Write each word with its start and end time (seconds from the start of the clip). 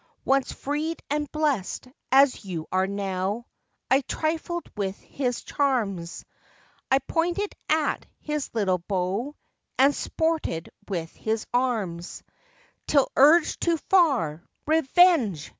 Once 0.25 0.51
free 0.51 0.95
and 1.11 1.31
blest 1.31 1.87
as 2.11 2.43
you 2.43 2.65
are 2.71 2.87
now, 2.87 3.45
I 3.91 4.01
trifled 4.01 4.63
with 4.75 4.97
his 4.97 5.43
charms, 5.43 6.25
I 6.89 6.97
pointed 6.97 7.53
at 7.69 8.07
his 8.19 8.49
little 8.55 8.79
bow, 8.79 9.35
And 9.77 9.93
sported 9.93 10.71
with 10.89 11.11
his 11.13 11.45
arms, 11.53 12.23
Till 12.87 13.11
urged 13.15 13.61
too 13.61 13.77
far, 13.77 14.43
Revenge! 14.65 15.49